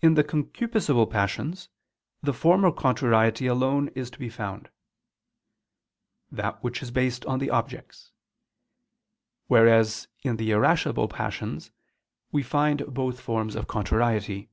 [0.00, 1.68] In the concupiscible passions
[2.22, 4.70] the former contrariety alone is to be found;
[6.30, 6.36] viz.
[6.38, 8.12] that which is based on the objects:
[9.46, 11.70] whereas in the irascible passions,
[12.32, 14.48] we find both forms of contrariety.